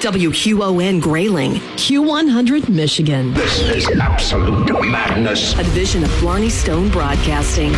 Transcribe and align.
WQON 0.00 0.98
Grayling, 0.98 1.52
Q100 1.76 2.70
Michigan. 2.70 3.34
This 3.34 3.60
is 3.60 3.86
absolute 4.00 4.66
madness. 4.86 5.52
a 5.58 5.62
division 5.62 6.02
of 6.04 6.10
Blarney 6.20 6.48
Stone 6.48 6.88
Broadcasting. 6.88 7.74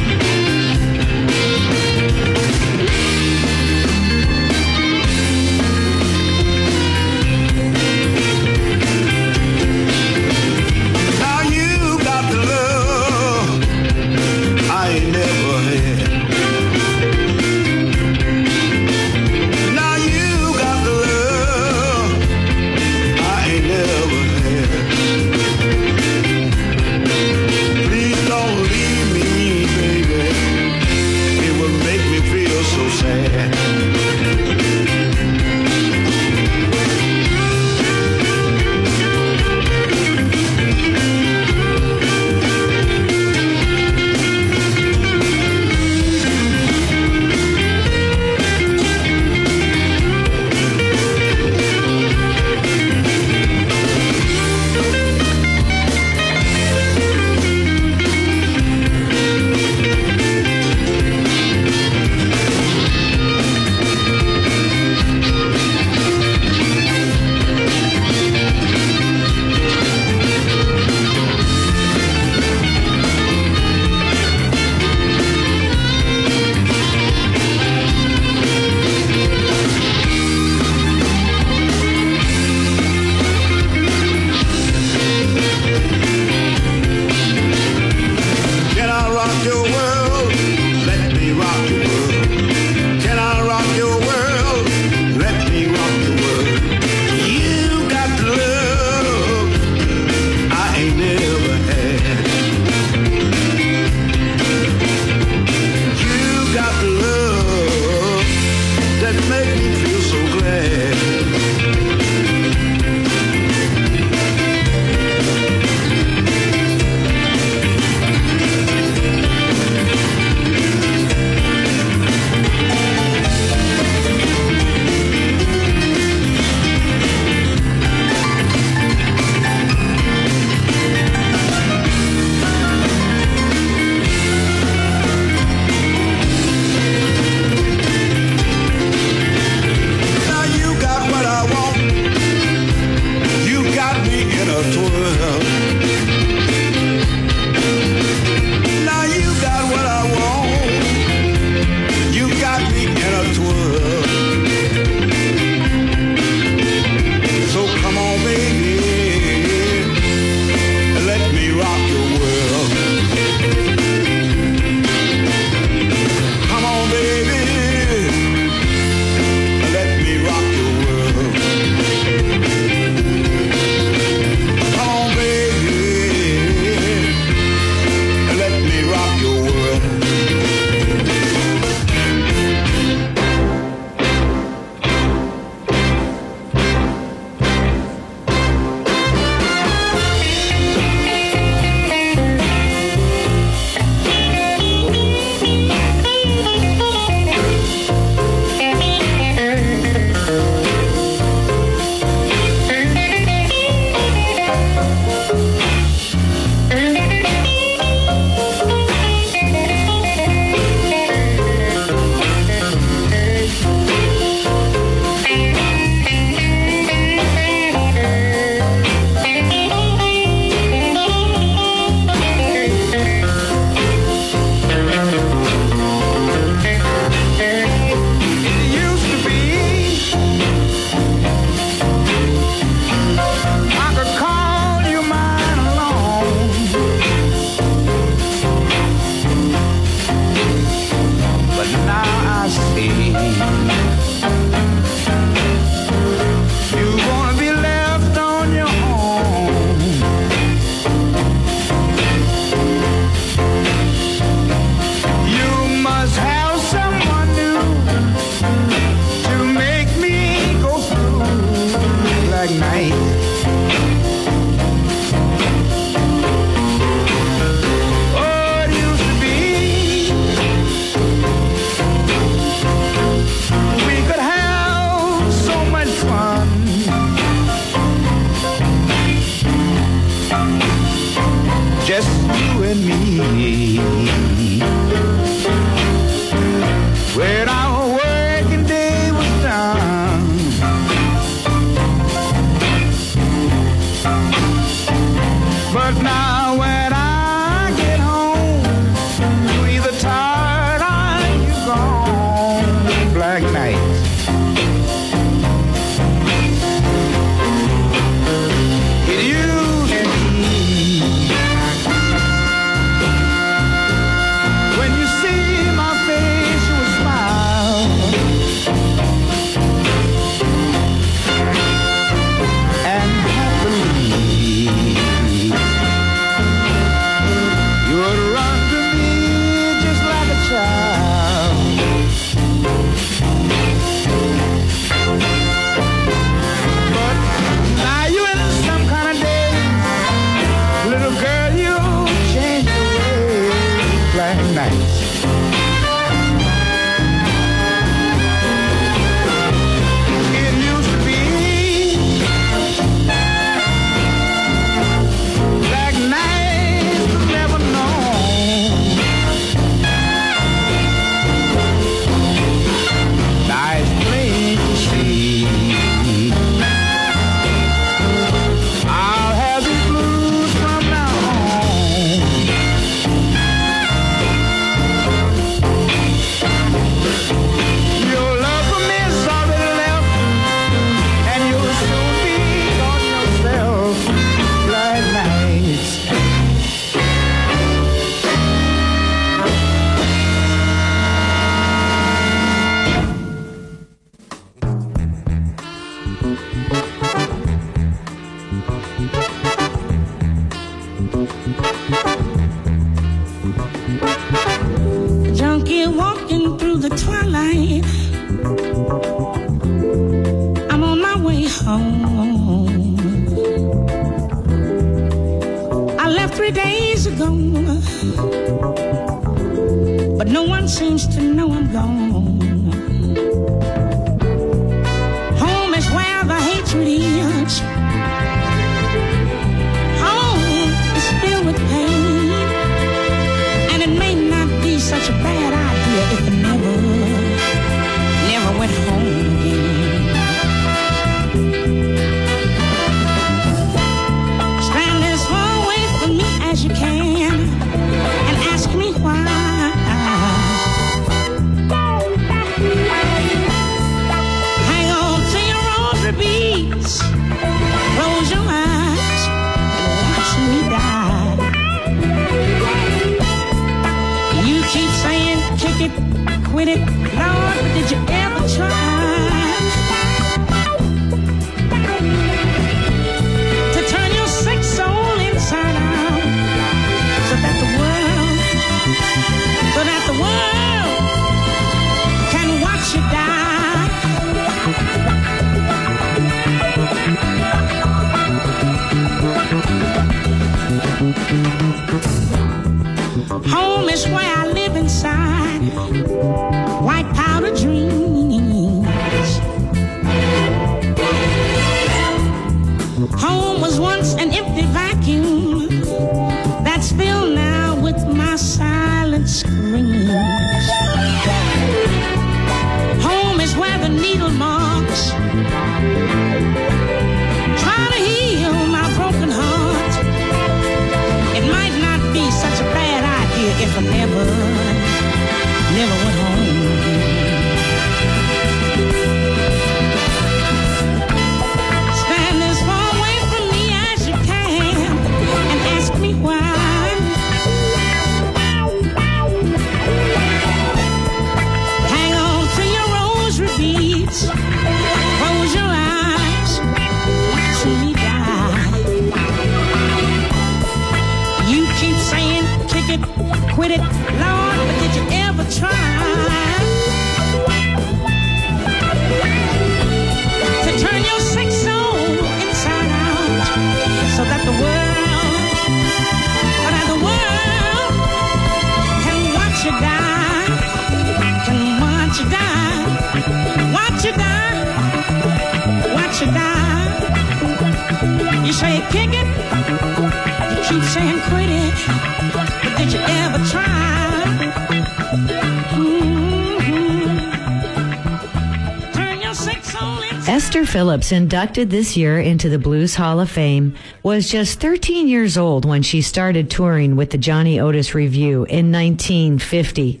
Phillips, 590.88 591.12
inducted 591.12 591.68
this 591.68 591.98
year 591.98 592.18
into 592.18 592.48
the 592.48 592.58
Blues 592.58 592.94
Hall 592.94 593.20
of 593.20 593.30
Fame, 593.30 593.74
was 594.02 594.30
just 594.30 594.58
13 594.58 595.06
years 595.06 595.36
old 595.36 595.66
when 595.66 595.82
she 595.82 596.00
started 596.00 596.50
touring 596.50 596.96
with 596.96 597.10
the 597.10 597.18
Johnny 597.18 597.60
Otis 597.60 597.94
Revue 597.94 598.44
in 598.44 598.72
1950. 598.72 600.00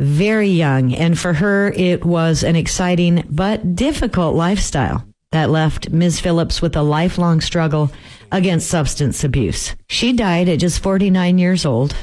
Very 0.00 0.48
young, 0.48 0.92
and 0.92 1.16
for 1.16 1.34
her, 1.34 1.70
it 1.76 2.04
was 2.04 2.42
an 2.42 2.56
exciting 2.56 3.22
but 3.30 3.76
difficult 3.76 4.34
lifestyle 4.34 5.06
that 5.30 5.50
left 5.50 5.90
Ms. 5.90 6.18
Phillips 6.18 6.60
with 6.60 6.74
a 6.74 6.82
lifelong 6.82 7.40
struggle 7.40 7.92
against 8.32 8.66
substance 8.68 9.22
abuse. 9.22 9.76
She 9.88 10.12
died 10.12 10.48
at 10.48 10.58
just 10.58 10.82
49 10.82 11.38
years 11.38 11.64
old, 11.64 11.94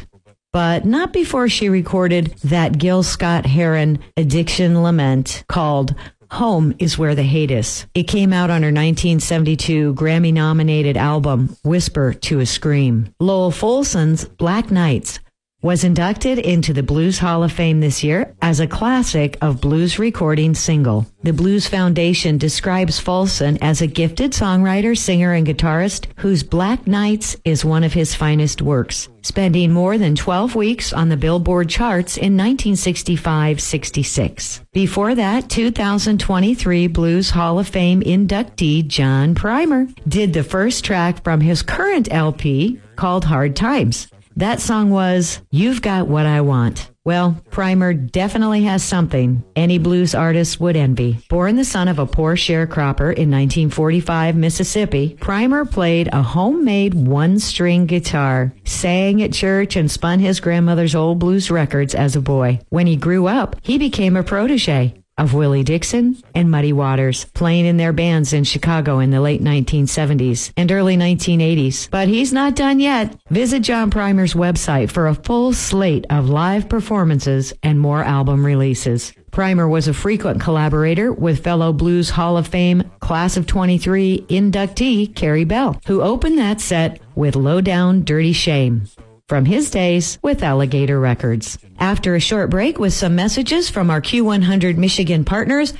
but 0.53 0.85
not 0.85 1.11
before 1.11 1.49
she 1.49 1.67
recorded 1.67 2.27
that 2.45 2.77
Gil 2.77 3.03
Scott 3.03 3.45
Heron 3.45 3.99
addiction 4.15 4.81
lament 4.81 5.43
called 5.49 5.93
Home 6.31 6.73
is 6.79 6.97
Where 6.97 7.13
the 7.13 7.23
Hate 7.23 7.51
Is. 7.51 7.85
It 7.93 8.03
came 8.03 8.31
out 8.31 8.49
on 8.49 8.61
her 8.63 8.69
1972 8.69 9.93
Grammy 9.95 10.33
nominated 10.33 10.95
album, 10.95 11.57
Whisper 11.63 12.13
to 12.13 12.39
a 12.39 12.45
Scream. 12.45 13.13
Lowell 13.19 13.51
Fulson's 13.51 14.23
Black 14.23 14.71
Nights 14.71 15.19
was 15.61 15.83
inducted 15.83 16.39
into 16.39 16.73
the 16.73 16.81
Blues 16.81 17.19
Hall 17.19 17.43
of 17.43 17.51
Fame 17.51 17.81
this 17.81 18.03
year 18.03 18.33
as 18.41 18.59
a 18.59 18.65
classic 18.65 19.37
of 19.41 19.61
blues 19.61 19.99
recording 19.99 20.55
single. 20.55 21.05
The 21.21 21.33
Blues 21.33 21.67
Foundation 21.67 22.39
describes 22.39 22.99
Fulson 22.99 23.59
as 23.61 23.79
a 23.81 23.87
gifted 23.87 24.31
songwriter, 24.31 24.97
singer, 24.97 25.33
and 25.33 25.45
guitarist 25.45 26.07
whose 26.15 26.41
Black 26.41 26.87
Nights 26.87 27.37
is 27.45 27.63
one 27.63 27.83
of 27.83 27.93
his 27.93 28.15
finest 28.15 28.63
works, 28.63 29.07
spending 29.21 29.71
more 29.71 29.99
than 29.99 30.15
12 30.15 30.55
weeks 30.55 30.91
on 30.93 31.09
the 31.09 31.17
Billboard 31.17 31.69
charts 31.69 32.17
in 32.17 32.35
1965-66. 32.37 34.61
Before 34.73 35.13
that, 35.13 35.47
2023 35.49 36.87
Blues 36.87 37.29
Hall 37.29 37.59
of 37.59 37.67
Fame 37.67 38.01
inductee 38.01 38.87
John 38.87 39.35
Primer 39.35 39.85
did 40.07 40.33
the 40.33 40.43
first 40.43 40.83
track 40.83 41.23
from 41.23 41.41
his 41.41 41.61
current 41.61 42.11
LP 42.11 42.81
called 42.95 43.25
Hard 43.25 43.55
Times. 43.55 44.07
That 44.37 44.61
song 44.61 44.91
was 44.91 45.41
You've 45.51 45.81
Got 45.81 46.07
What 46.07 46.25
I 46.25 46.39
Want. 46.41 46.89
Well, 47.03 47.41
Primer 47.49 47.93
definitely 47.93 48.63
has 48.63 48.83
something 48.83 49.43
any 49.55 49.77
blues 49.77 50.15
artist 50.15 50.59
would 50.59 50.77
envy. 50.77 51.19
Born 51.29 51.55
the 51.55 51.65
son 51.65 51.87
of 51.87 51.99
a 51.99 52.05
poor 52.05 52.35
sharecropper 52.35 53.11
in 53.11 53.29
1945 53.29 54.35
Mississippi, 54.35 55.17
Primer 55.19 55.65
played 55.65 56.09
a 56.13 56.21
homemade 56.21 56.93
one-string 56.93 57.87
guitar, 57.87 58.53
sang 58.63 59.21
at 59.21 59.33
church, 59.33 59.75
and 59.75 59.89
spun 59.89 60.19
his 60.19 60.39
grandmother's 60.39 60.95
old 60.95 61.19
blues 61.19 61.51
records 61.51 61.95
as 61.95 62.15
a 62.15 62.21
boy. 62.21 62.59
When 62.69 62.87
he 62.87 62.95
grew 62.95 63.27
up, 63.27 63.55
he 63.63 63.77
became 63.77 64.15
a 64.15 64.23
protege 64.23 65.00
of 65.17 65.33
Willie 65.33 65.63
Dixon 65.63 66.17
and 66.33 66.49
Muddy 66.49 66.73
Waters, 66.73 67.25
playing 67.25 67.65
in 67.65 67.77
their 67.77 67.93
bands 67.93 68.33
in 68.33 68.43
Chicago 68.43 68.99
in 68.99 69.11
the 69.11 69.21
late 69.21 69.41
1970s 69.41 70.51
and 70.57 70.71
early 70.71 70.97
1980s. 70.97 71.89
But 71.89 72.07
he's 72.07 72.33
not 72.33 72.55
done 72.55 72.79
yet. 72.79 73.15
Visit 73.29 73.61
John 73.61 73.91
Primer's 73.91 74.33
website 74.33 74.91
for 74.91 75.07
a 75.07 75.15
full 75.15 75.53
slate 75.53 76.05
of 76.09 76.29
live 76.29 76.69
performances 76.69 77.53
and 77.63 77.79
more 77.79 78.03
album 78.03 78.45
releases. 78.45 79.13
Primer 79.31 79.67
was 79.67 79.87
a 79.87 79.93
frequent 79.93 80.41
collaborator 80.41 81.13
with 81.13 81.43
fellow 81.43 81.71
Blues 81.71 82.09
Hall 82.09 82.37
of 82.37 82.47
Fame 82.47 82.83
Class 82.99 83.37
of 83.37 83.47
23 83.47 84.25
inductee 84.29 85.15
Carey 85.15 85.45
Bell, 85.45 85.79
who 85.87 86.01
opened 86.01 86.37
that 86.37 86.59
set 86.59 86.99
with 87.15 87.37
Low 87.37 87.61
Down 87.61 88.03
Dirty 88.03 88.33
Shame. 88.33 88.87
From 89.31 89.45
his 89.45 89.69
days 89.69 90.19
with 90.21 90.43
Alligator 90.43 90.99
Records. 90.99 91.57
After 91.79 92.15
a 92.15 92.19
short 92.19 92.49
break 92.49 92.77
with 92.77 92.91
some 92.91 93.15
messages 93.15 93.69
from 93.69 93.89
our 93.89 94.01
Q100 94.01 94.75
Michigan 94.75 95.23
partners, 95.23 95.73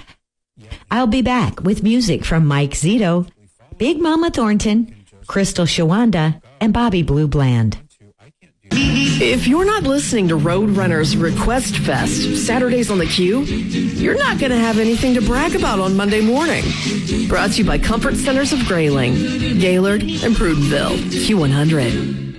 I'll 0.90 1.06
be 1.06 1.22
back 1.22 1.60
with 1.62 1.84
music 1.84 2.24
from 2.24 2.48
Mike 2.48 2.72
Zito, 2.72 3.28
Big 3.76 4.00
Mama 4.00 4.30
Thornton, 4.30 4.96
Crystal 5.28 5.66
Shawanda, 5.66 6.42
and 6.62 6.72
Bobby 6.72 7.04
Blue 7.04 7.28
Bland. 7.28 7.78
If 8.72 9.48
you're 9.48 9.66
not 9.66 9.84
listening 9.84 10.30
to 10.30 10.38
Roadrunners 10.38 11.22
Request 11.22 11.76
Fest, 11.80 12.46
Saturdays 12.46 12.90
on 12.90 13.00
the 13.00 13.06
Q, 13.06 13.42
you're 13.42 14.18
not 14.18 14.40
going 14.40 14.52
to 14.52 14.58
have 14.58 14.80
anything 14.80 15.14
to 15.16 15.22
brag 15.22 15.56
about 15.56 15.80
on 15.80 15.98
Monday 15.98 16.22
morning. 16.22 16.64
Brought 17.28 17.52
to 17.52 17.58
you 17.58 17.66
by 17.66 17.80
Comfort 17.80 18.16
Centers 18.16 18.54
of 18.54 18.66
Grayling, 18.66 19.14
Gaylord, 19.60 20.04
and 20.04 20.38
Prudenville. 20.38 20.96
Q100. 21.28 22.31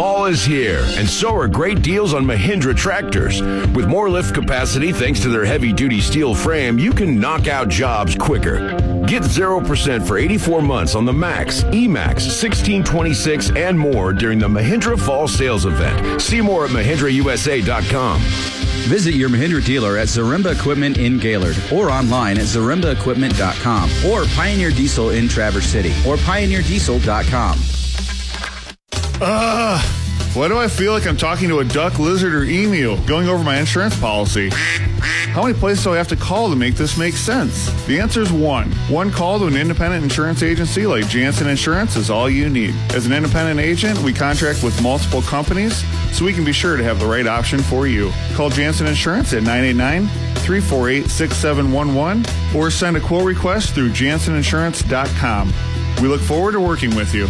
Fall 0.00 0.24
is 0.24 0.42
here, 0.42 0.82
and 0.96 1.06
so 1.06 1.36
are 1.36 1.46
great 1.46 1.82
deals 1.82 2.14
on 2.14 2.24
Mahindra 2.24 2.74
tractors. 2.74 3.42
With 3.42 3.86
more 3.86 4.08
lift 4.08 4.34
capacity 4.34 4.92
thanks 4.92 5.20
to 5.20 5.28
their 5.28 5.44
heavy 5.44 5.74
duty 5.74 6.00
steel 6.00 6.34
frame, 6.34 6.78
you 6.78 6.90
can 6.90 7.20
knock 7.20 7.48
out 7.48 7.68
jobs 7.68 8.14
quicker. 8.14 8.70
Get 9.06 9.24
0% 9.24 10.06
for 10.06 10.16
84 10.16 10.62
months 10.62 10.94
on 10.94 11.04
the 11.04 11.12
Max, 11.12 11.64
EMAX, 11.64 12.24
1626, 12.32 13.50
and 13.56 13.78
more 13.78 14.14
during 14.14 14.38
the 14.38 14.48
Mahindra 14.48 14.98
Fall 14.98 15.28
Sales 15.28 15.66
Event. 15.66 16.22
See 16.22 16.40
more 16.40 16.64
at 16.64 16.70
MahindraUSA.com. 16.70 18.20
Visit 18.88 19.16
your 19.16 19.28
Mahindra 19.28 19.62
dealer 19.62 19.98
at 19.98 20.08
Zaremba 20.08 20.58
Equipment 20.58 20.96
in 20.96 21.18
Gaylord 21.18 21.58
or 21.70 21.90
online 21.90 22.38
at 22.38 22.44
zarembaequipment.com 22.44 24.10
or 24.10 24.24
Pioneer 24.34 24.70
Diesel 24.70 25.10
in 25.10 25.28
Traverse 25.28 25.66
City 25.66 25.90
or 26.08 26.16
pioneerdiesel.com. 26.16 27.58
Ugh. 29.20 29.96
Why 30.32 30.46
do 30.46 30.58
I 30.58 30.68
feel 30.68 30.92
like 30.92 31.08
I'm 31.08 31.16
talking 31.16 31.48
to 31.48 31.58
a 31.58 31.64
duck, 31.64 31.98
lizard, 31.98 32.34
or 32.34 32.44
emu 32.44 32.96
going 33.04 33.28
over 33.28 33.42
my 33.42 33.58
insurance 33.58 33.98
policy? 33.98 34.48
How 35.32 35.42
many 35.42 35.54
places 35.58 35.82
do 35.82 35.92
I 35.92 35.96
have 35.96 36.06
to 36.08 36.16
call 36.16 36.50
to 36.50 36.56
make 36.56 36.76
this 36.76 36.96
make 36.96 37.14
sense? 37.14 37.70
The 37.86 37.98
answer 37.98 38.20
is 38.20 38.30
one. 38.30 38.70
One 38.88 39.10
call 39.10 39.40
to 39.40 39.46
an 39.46 39.56
independent 39.56 40.04
insurance 40.04 40.44
agency 40.44 40.86
like 40.86 41.08
Janssen 41.08 41.48
Insurance 41.48 41.96
is 41.96 42.10
all 42.10 42.30
you 42.30 42.48
need. 42.48 42.74
As 42.94 43.06
an 43.06 43.12
independent 43.12 43.58
agent, 43.58 43.98
we 44.02 44.12
contract 44.12 44.62
with 44.62 44.80
multiple 44.82 45.22
companies 45.22 45.84
so 46.16 46.24
we 46.24 46.32
can 46.32 46.44
be 46.44 46.52
sure 46.52 46.76
to 46.76 46.84
have 46.84 47.00
the 47.00 47.06
right 47.06 47.26
option 47.26 47.58
for 47.58 47.88
you. 47.88 48.12
Call 48.34 48.50
Janssen 48.50 48.86
Insurance 48.86 49.32
at 49.32 49.42
989 49.42 50.06
348 50.36 51.08
6711 51.08 52.56
or 52.56 52.70
send 52.70 52.96
a 52.96 53.00
quote 53.00 53.24
request 53.24 53.74
through 53.74 53.90
janseninsurance.com. 53.90 55.52
We 56.00 56.08
look 56.08 56.20
forward 56.20 56.52
to 56.52 56.60
working 56.60 56.94
with 56.94 57.14
you. 57.14 57.26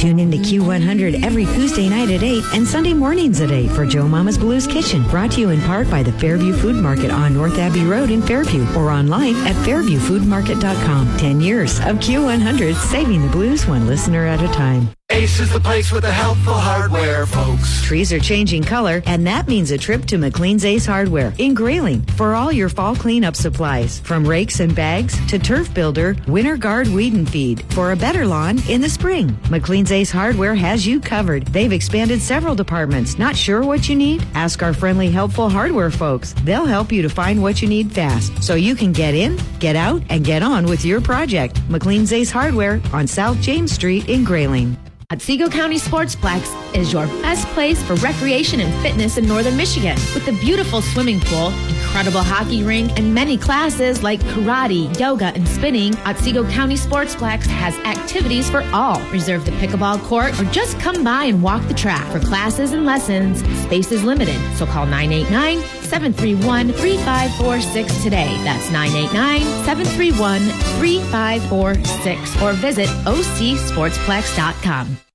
Tune 0.00 0.18
in 0.18 0.30
to 0.30 0.38
Q100 0.38 1.22
every 1.22 1.44
Tuesday 1.44 1.86
night 1.86 2.08
at 2.08 2.22
8 2.22 2.42
and 2.54 2.66
Sunday 2.66 2.94
mornings 2.94 3.42
at 3.42 3.50
8 3.50 3.70
for 3.72 3.84
Joe 3.84 4.08
Mama's 4.08 4.38
Blues 4.38 4.66
Kitchen, 4.66 5.06
brought 5.08 5.32
to 5.32 5.42
you 5.42 5.50
in 5.50 5.60
part 5.60 5.90
by 5.90 6.02
the 6.02 6.12
Fairview 6.12 6.54
Food 6.54 6.76
Market 6.76 7.10
on 7.10 7.34
North 7.34 7.58
Abbey 7.58 7.84
Road 7.84 8.10
in 8.10 8.22
Fairview 8.22 8.66
or 8.74 8.90
online 8.90 9.36
at 9.46 9.56
fairviewfoodmarket.com. 9.56 11.18
10 11.18 11.42
years 11.42 11.80
of 11.80 11.96
Q100 11.96 12.76
saving 12.76 13.20
the 13.20 13.28
blues 13.28 13.66
one 13.66 13.86
listener 13.86 14.24
at 14.26 14.40
a 14.40 14.48
time. 14.54 14.88
Ace 15.12 15.40
is 15.40 15.52
the 15.52 15.58
place 15.58 15.90
with 15.90 16.04
the 16.04 16.12
helpful 16.12 16.54
hardware, 16.54 17.26
folks. 17.26 17.82
Trees 17.82 18.12
are 18.12 18.20
changing 18.20 18.62
color, 18.62 19.02
and 19.06 19.26
that 19.26 19.48
means 19.48 19.72
a 19.72 19.76
trip 19.76 20.04
to 20.06 20.16
McLean's 20.16 20.64
Ace 20.64 20.86
Hardware 20.86 21.34
in 21.38 21.52
Grayling 21.52 22.02
for 22.16 22.34
all 22.34 22.52
your 22.52 22.68
fall 22.68 22.94
cleanup 22.94 23.34
supplies. 23.34 23.98
From 24.00 24.24
rakes 24.24 24.60
and 24.60 24.74
bags 24.74 25.18
to 25.26 25.38
turf 25.38 25.74
builder, 25.74 26.14
winter 26.28 26.56
guard 26.56 26.86
weed 26.88 27.14
and 27.14 27.28
feed 27.28 27.64
for 27.72 27.90
a 27.90 27.96
better 27.96 28.24
lawn 28.24 28.60
in 28.68 28.80
the 28.80 28.88
spring. 28.88 29.36
McLean's 29.50 29.90
Ace 29.90 30.12
Hardware 30.12 30.54
has 30.54 30.86
you 30.86 31.00
covered. 31.00 31.44
They've 31.48 31.72
expanded 31.72 32.22
several 32.22 32.54
departments. 32.54 33.18
Not 33.18 33.36
sure 33.36 33.62
what 33.62 33.88
you 33.88 33.96
need? 33.96 34.24
Ask 34.34 34.62
our 34.62 34.72
friendly, 34.72 35.10
helpful 35.10 35.48
hardware 35.48 35.90
folks. 35.90 36.34
They'll 36.44 36.66
help 36.66 36.92
you 36.92 37.02
to 37.02 37.10
find 37.10 37.42
what 37.42 37.60
you 37.60 37.68
need 37.68 37.90
fast 37.92 38.42
so 38.42 38.54
you 38.54 38.76
can 38.76 38.92
get 38.92 39.14
in, 39.14 39.38
get 39.58 39.74
out, 39.74 40.02
and 40.08 40.24
get 40.24 40.44
on 40.44 40.66
with 40.66 40.84
your 40.84 41.00
project. 41.00 41.56
McLean's 41.68 42.12
Ace 42.12 42.30
Hardware 42.30 42.80
on 42.92 43.08
South 43.08 43.40
James 43.40 43.72
Street 43.72 44.08
in 44.08 44.22
Grayling. 44.22 44.76
Otsego 45.12 45.48
County 45.48 45.76
Sportsplex 45.76 46.76
is 46.76 46.92
your 46.92 47.08
best 47.20 47.44
place 47.48 47.82
for 47.82 47.96
recreation 47.96 48.60
and 48.60 48.72
fitness 48.80 49.18
in 49.18 49.26
northern 49.26 49.56
Michigan. 49.56 49.96
With 50.14 50.24
the 50.24 50.30
beautiful 50.30 50.80
swimming 50.80 51.18
pool, 51.18 51.50
incredible 51.90 52.22
hockey 52.22 52.62
rink, 52.62 52.96
and 52.96 53.12
many 53.12 53.36
classes 53.36 54.00
like 54.00 54.20
karate, 54.20 54.96
yoga, 55.00 55.32
and 55.34 55.48
spinning, 55.48 55.92
Otsego 56.06 56.48
County 56.48 56.76
Sportsplex 56.76 57.46
has 57.46 57.76
activities 57.78 58.48
for 58.48 58.62
all. 58.72 59.00
Reserve 59.10 59.44
the 59.44 59.50
pickleball 59.52 60.00
court 60.04 60.38
or 60.38 60.44
just 60.52 60.78
come 60.78 61.02
by 61.02 61.24
and 61.24 61.42
walk 61.42 61.66
the 61.66 61.74
track. 61.74 62.08
For 62.12 62.20
classes 62.20 62.72
and 62.72 62.86
lessons, 62.86 63.40
space 63.64 63.90
is 63.90 64.04
limited, 64.04 64.40
so 64.56 64.66
call 64.66 64.86
989 64.86 65.62
731 65.82 66.72
3546 66.74 68.04
today. 68.04 68.36
That's 68.44 68.70
989 68.70 69.40
731 69.64 70.42
3546 70.78 72.42
or 72.42 72.52
visit 72.52 72.86
ocsportsplex.com. 72.86 75.09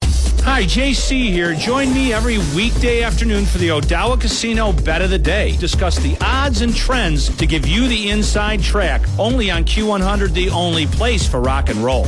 Hi, 0.46 0.62
JC 0.62 1.32
here. 1.32 1.56
Join 1.56 1.92
me 1.92 2.14
every 2.14 2.38
weekday 2.56 3.02
afternoon 3.02 3.46
for 3.46 3.58
the 3.58 3.70
Odawa 3.70 4.22
Casino 4.22 4.72
Bet 4.72 5.02
of 5.02 5.10
the 5.10 5.18
Day. 5.18 5.58
Discuss 5.58 5.98
the 5.98 6.16
odds 6.22 6.62
and 6.62 6.74
trends 6.74 7.36
to 7.38 7.48
give 7.48 7.66
you 7.66 7.88
the 7.88 8.12
inside 8.12 8.62
track. 8.62 9.02
Only 9.18 9.50
on 9.50 9.64
Q100, 9.66 10.34
the 10.34 10.52
only 10.52 10.86
place 10.86 11.28
for 11.28 11.42
rock 11.42 11.70
and 11.70 11.80
roll. 11.80 12.06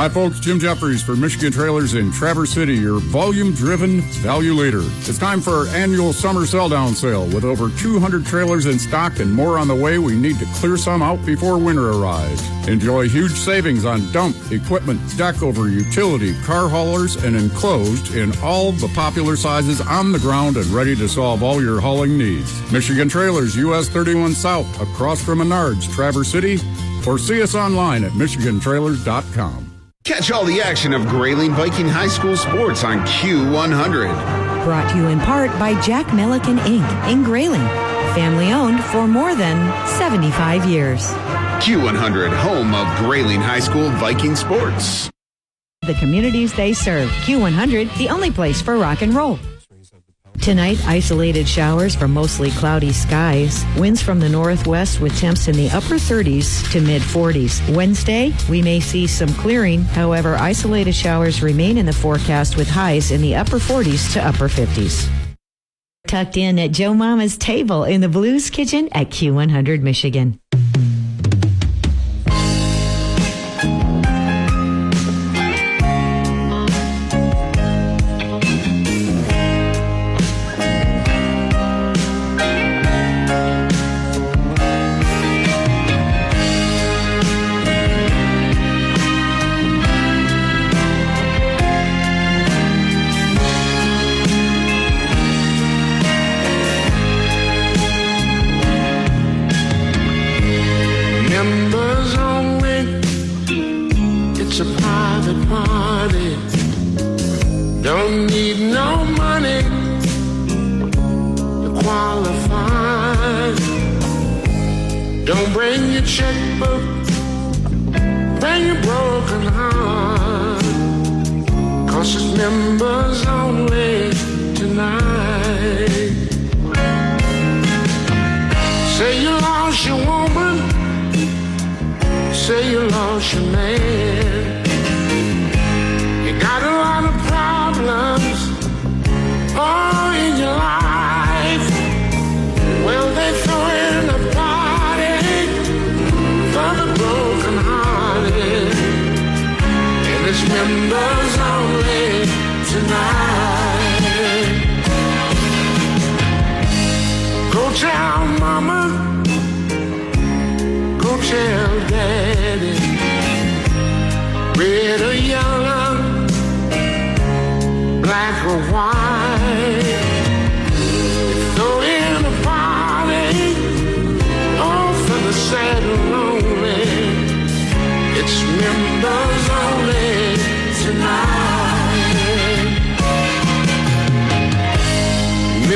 Hi, 0.00 0.08
folks. 0.08 0.40
Jim 0.40 0.58
Jeffries 0.58 1.02
for 1.02 1.14
Michigan 1.14 1.52
Trailers 1.52 1.92
in 1.92 2.10
Traverse 2.10 2.52
City, 2.52 2.74
your 2.74 3.00
volume 3.00 3.52
driven 3.52 4.00
value 4.22 4.54
leader. 4.54 4.80
It's 4.82 5.18
time 5.18 5.42
for 5.42 5.50
our 5.50 5.66
annual 5.66 6.14
summer 6.14 6.46
sell 6.46 6.70
down 6.70 6.94
sale. 6.94 7.26
With 7.26 7.44
over 7.44 7.68
200 7.68 8.24
trailers 8.24 8.64
in 8.64 8.78
stock 8.78 9.18
and 9.18 9.30
more 9.30 9.58
on 9.58 9.68
the 9.68 9.74
way, 9.74 9.98
we 9.98 10.16
need 10.16 10.38
to 10.38 10.46
clear 10.54 10.78
some 10.78 11.02
out 11.02 11.22
before 11.26 11.58
winter 11.58 11.90
arrives. 11.90 12.42
Enjoy 12.66 13.10
huge 13.10 13.32
savings 13.32 13.84
on 13.84 14.10
dump, 14.10 14.34
equipment, 14.50 15.02
deck 15.18 15.42
over, 15.42 15.68
utility, 15.68 16.34
car 16.44 16.70
haulers, 16.70 17.16
and 17.16 17.36
enclosed 17.36 18.14
in 18.14 18.32
all 18.38 18.72
the 18.72 18.88
popular 18.94 19.36
sizes 19.36 19.82
on 19.82 20.12
the 20.12 20.18
ground 20.20 20.56
and 20.56 20.64
ready 20.68 20.96
to 20.96 21.10
solve 21.10 21.42
all 21.42 21.62
your 21.62 21.78
hauling 21.78 22.16
needs. 22.16 22.72
Michigan 22.72 23.10
Trailers, 23.10 23.54
US 23.54 23.90
31 23.90 24.32
South, 24.32 24.80
across 24.80 25.22
from 25.22 25.40
Menards, 25.40 25.92
Traverse 25.92 26.32
City, 26.32 26.58
or 27.06 27.18
see 27.18 27.42
us 27.42 27.54
online 27.54 28.02
at 28.02 28.12
MichiganTrailers.com. 28.12 29.69
Catch 30.04 30.32
all 30.32 30.44
the 30.44 30.60
action 30.60 30.92
of 30.92 31.06
Grayling 31.06 31.52
Viking 31.52 31.88
High 31.88 32.08
School 32.08 32.36
sports 32.36 32.84
on 32.84 33.00
Q100. 33.06 34.64
Brought 34.64 34.90
to 34.90 34.96
you 34.96 35.06
in 35.08 35.20
part 35.20 35.50
by 35.58 35.80
Jack 35.82 36.12
Milliken 36.12 36.56
Inc. 36.58 37.12
in 37.12 37.22
Grayling. 37.22 37.66
Family 38.14 38.52
owned 38.52 38.82
for 38.84 39.06
more 39.06 39.34
than 39.34 39.56
75 39.86 40.64
years. 40.64 41.06
Q100, 41.62 42.36
home 42.38 42.74
of 42.74 42.88
Grayling 42.98 43.40
High 43.40 43.60
School 43.60 43.88
Viking 43.90 44.34
sports. 44.34 45.10
The 45.82 45.94
communities 45.94 46.52
they 46.54 46.72
serve. 46.72 47.08
Q100, 47.24 47.96
the 47.96 48.08
only 48.08 48.30
place 48.30 48.60
for 48.60 48.76
rock 48.78 49.02
and 49.02 49.14
roll. 49.14 49.38
Tonight, 50.40 50.80
isolated 50.86 51.46
showers 51.46 51.94
from 51.94 52.14
mostly 52.14 52.50
cloudy 52.52 52.94
skies. 52.94 53.62
Winds 53.76 54.00
from 54.00 54.18
the 54.18 54.28
northwest 54.28 54.98
with 54.98 55.14
temps 55.18 55.48
in 55.48 55.54
the 55.54 55.68
upper 55.68 55.96
30s 55.96 56.70
to 56.72 56.80
mid 56.80 57.02
40s. 57.02 57.76
Wednesday, 57.76 58.32
we 58.48 58.62
may 58.62 58.80
see 58.80 59.06
some 59.06 59.28
clearing. 59.34 59.82
However, 59.82 60.36
isolated 60.36 60.94
showers 60.94 61.42
remain 61.42 61.76
in 61.76 61.84
the 61.84 61.92
forecast 61.92 62.56
with 62.56 62.70
highs 62.70 63.10
in 63.10 63.20
the 63.20 63.34
upper 63.34 63.58
40s 63.58 64.14
to 64.14 64.26
upper 64.26 64.48
50s. 64.48 65.10
Tucked 66.06 66.38
in 66.38 66.58
at 66.58 66.72
Joe 66.72 66.94
Mama's 66.94 67.36
table 67.36 67.84
in 67.84 68.00
the 68.00 68.08
Blues 68.08 68.48
Kitchen 68.48 68.88
at 68.92 69.10
Q100 69.10 69.82
Michigan. 69.82 70.40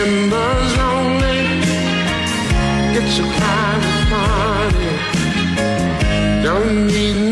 December's 0.04 0.76
lonely. 0.76 1.40
It's 2.98 3.18
a 3.18 3.26
kind 3.40 3.82
of 3.90 3.96
party. 4.12 4.92
Don't 6.42 6.86
need 6.88 7.23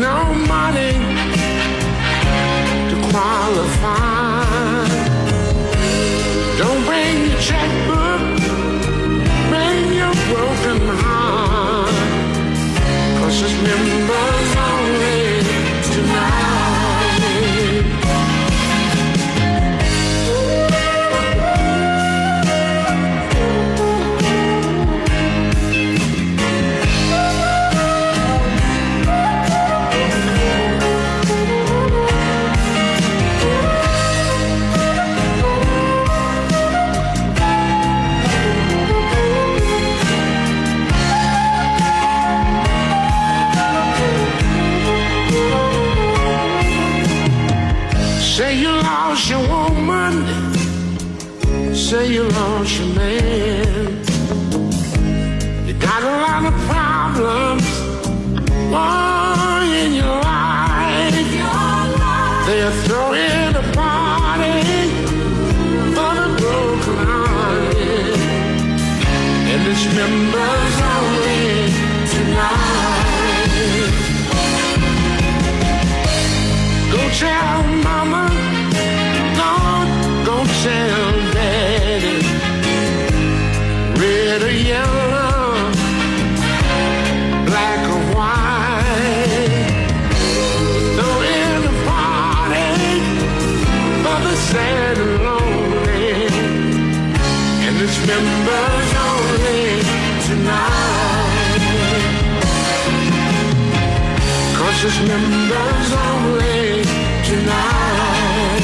precious 104.83 105.07
members 105.07 105.93
only 105.93 106.83
tonight. 107.23 108.63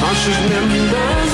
Conscious 0.00 0.40
members. 0.48 1.29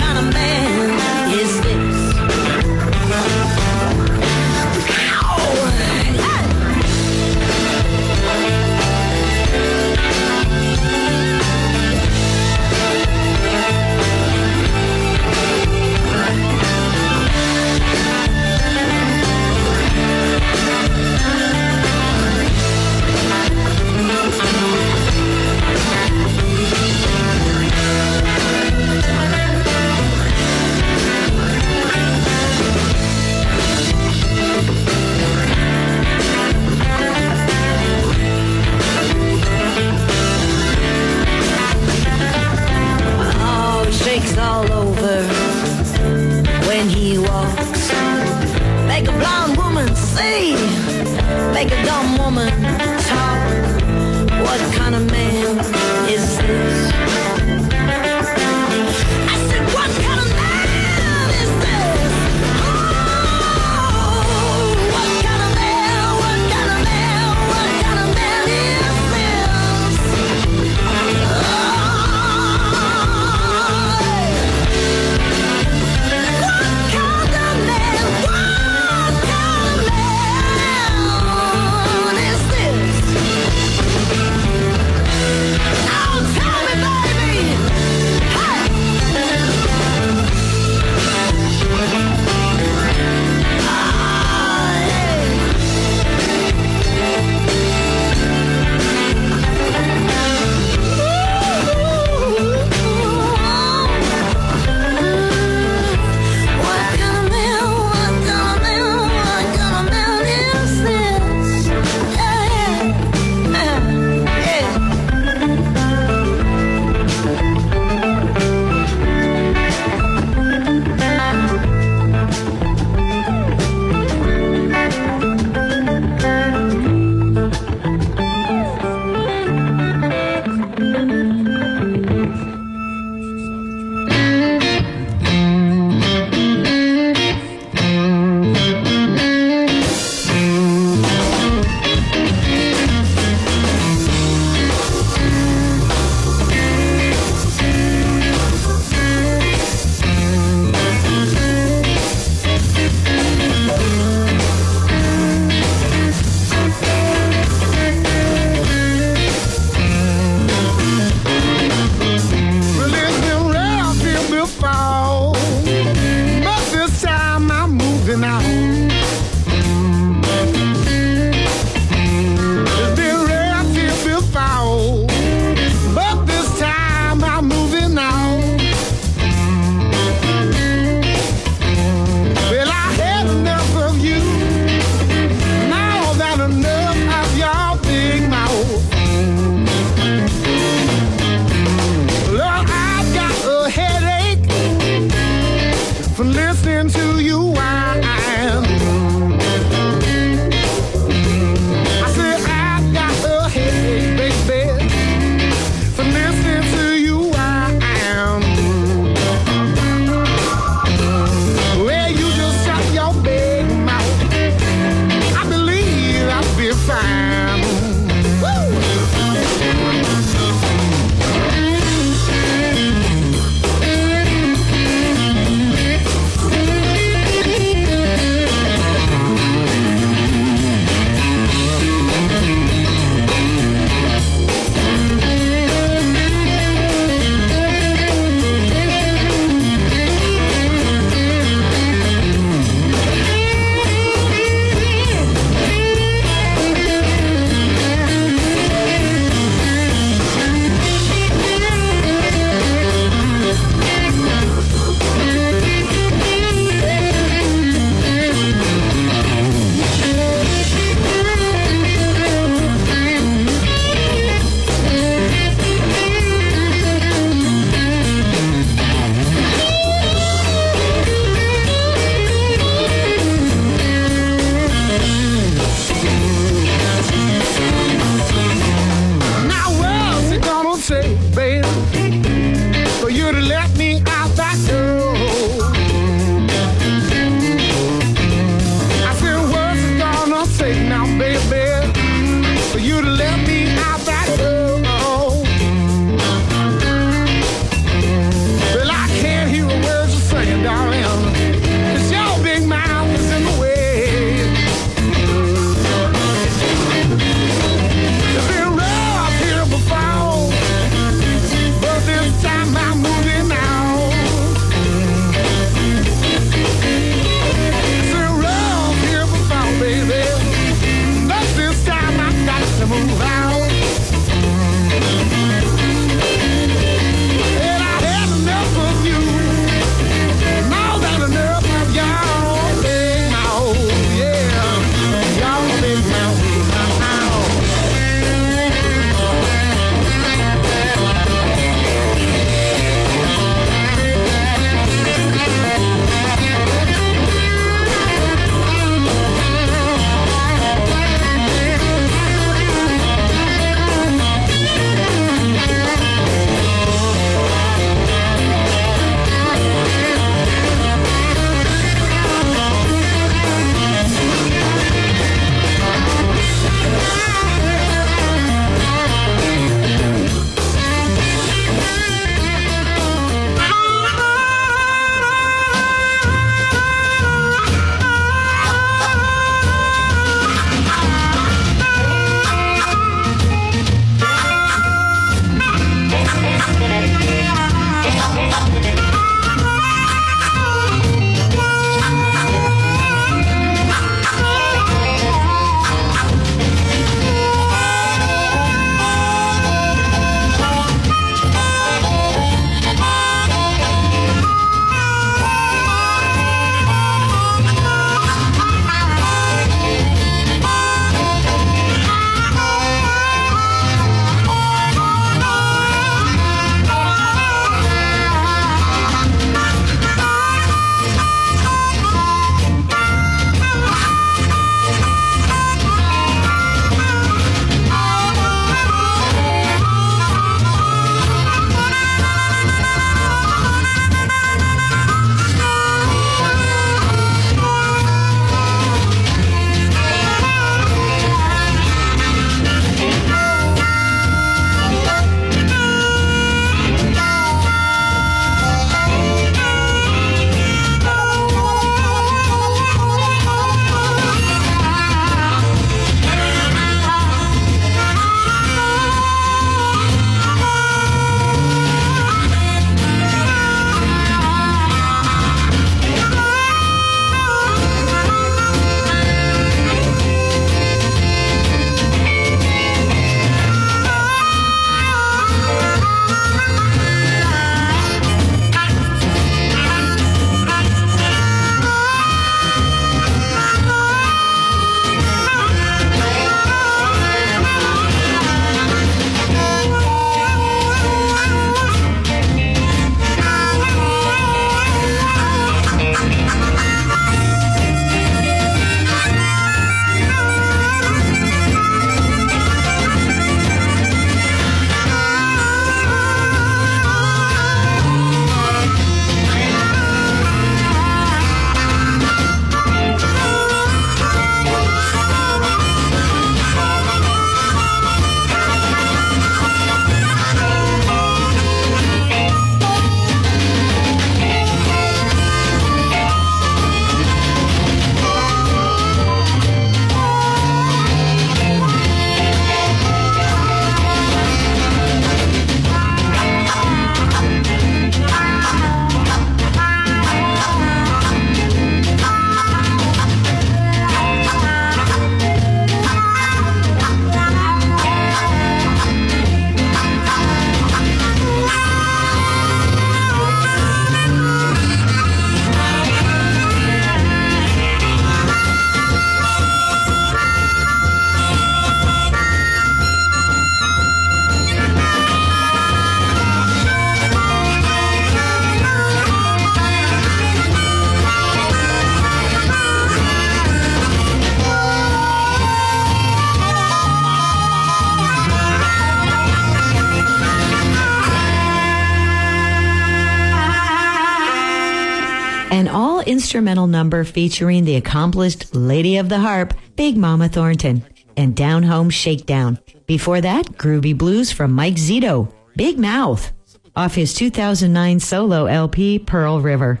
An 585.70 585.88
all 585.88 586.20
instrumental 586.20 586.86
number 586.86 587.24
featuring 587.24 587.84
the 587.84 587.96
accomplished 587.96 588.74
Lady 588.74 589.18
of 589.18 589.28
the 589.28 589.38
Harp, 589.38 589.74
Big 589.96 590.16
Mama 590.16 590.48
Thornton, 590.48 591.04
and 591.36 591.54
Down 591.54 591.82
Home 591.82 592.10
Shakedown. 592.10 592.78
Before 593.06 593.40
that, 593.40 593.66
Groovy 593.66 594.16
Blues 594.16 594.50
from 594.50 594.72
Mike 594.72 594.94
Zito, 594.94 595.52
Big 595.76 595.98
Mouth, 595.98 596.52
off 596.96 597.14
his 597.14 597.34
2009 597.34 598.20
solo 598.20 598.66
LP, 598.66 599.18
Pearl 599.18 599.60
River. 599.60 600.00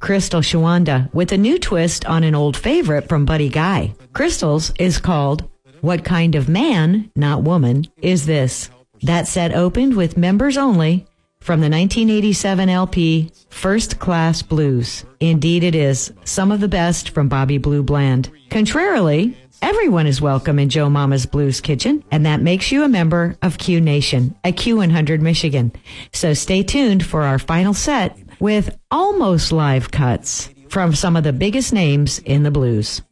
Crystal 0.00 0.40
Shawanda 0.40 1.12
with 1.14 1.30
a 1.30 1.38
new 1.38 1.58
twist 1.58 2.04
on 2.06 2.24
an 2.24 2.34
old 2.34 2.56
favorite 2.56 3.08
from 3.08 3.24
Buddy 3.24 3.48
Guy. 3.48 3.94
Crystal's 4.12 4.72
is 4.78 4.98
called 4.98 5.48
What 5.80 6.04
Kind 6.04 6.34
of 6.34 6.48
Man, 6.48 7.10
Not 7.14 7.42
Woman, 7.42 7.86
Is 7.98 8.26
This? 8.26 8.68
That 9.02 9.28
set 9.28 9.54
opened 9.54 9.96
with 9.96 10.16
members 10.16 10.56
only 10.56 11.06
from 11.42 11.60
the 11.60 11.68
1987 11.68 12.68
LP 12.68 13.32
First 13.50 13.98
Class 13.98 14.42
Blues. 14.42 15.04
Indeed, 15.18 15.64
it 15.64 15.74
is 15.74 16.12
some 16.24 16.52
of 16.52 16.60
the 16.60 16.68
best 16.68 17.10
from 17.10 17.28
Bobby 17.28 17.58
Blue 17.58 17.82
Bland. 17.82 18.30
Contrarily, 18.48 19.36
everyone 19.60 20.06
is 20.06 20.20
welcome 20.20 20.60
in 20.60 20.68
Joe 20.68 20.88
Mama's 20.88 21.26
Blues 21.26 21.60
Kitchen, 21.60 22.04
and 22.12 22.24
that 22.26 22.40
makes 22.40 22.70
you 22.70 22.84
a 22.84 22.88
member 22.88 23.36
of 23.42 23.58
Q 23.58 23.80
Nation 23.80 24.36
at 24.44 24.54
Q100 24.54 25.20
Michigan. 25.20 25.72
So 26.12 26.32
stay 26.32 26.62
tuned 26.62 27.04
for 27.04 27.22
our 27.22 27.40
final 27.40 27.74
set 27.74 28.16
with 28.38 28.78
almost 28.90 29.50
live 29.50 29.90
cuts 29.90 30.48
from 30.68 30.94
some 30.94 31.16
of 31.16 31.24
the 31.24 31.32
biggest 31.32 31.72
names 31.72 32.20
in 32.20 32.44
the 32.44 32.50
blues. 32.50 33.02